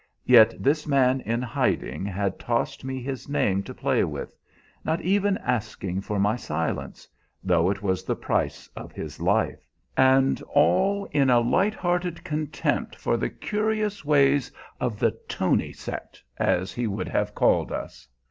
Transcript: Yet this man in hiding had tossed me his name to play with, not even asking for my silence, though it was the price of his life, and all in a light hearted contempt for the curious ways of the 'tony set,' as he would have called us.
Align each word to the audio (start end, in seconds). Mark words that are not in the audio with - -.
Yet 0.25 0.55
this 0.57 0.87
man 0.87 1.21
in 1.27 1.43
hiding 1.43 2.05
had 2.05 2.39
tossed 2.39 2.83
me 2.83 3.03
his 3.03 3.29
name 3.29 3.61
to 3.61 3.71
play 3.71 4.03
with, 4.03 4.35
not 4.83 4.99
even 5.01 5.37
asking 5.37 6.01
for 6.01 6.17
my 6.19 6.35
silence, 6.35 7.07
though 7.43 7.69
it 7.69 7.83
was 7.83 8.03
the 8.03 8.15
price 8.15 8.67
of 8.75 8.93
his 8.93 9.19
life, 9.19 9.63
and 9.95 10.41
all 10.55 11.05
in 11.11 11.29
a 11.29 11.39
light 11.39 11.75
hearted 11.75 12.23
contempt 12.23 12.95
for 12.95 13.15
the 13.15 13.29
curious 13.29 14.03
ways 14.03 14.51
of 14.79 14.97
the 14.97 15.11
'tony 15.27 15.71
set,' 15.71 16.19
as 16.37 16.73
he 16.73 16.87
would 16.87 17.09
have 17.09 17.35
called 17.35 17.71
us. 17.71 18.07